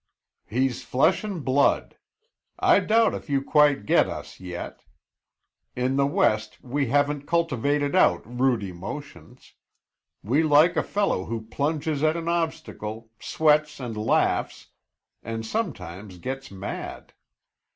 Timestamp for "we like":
10.23-10.75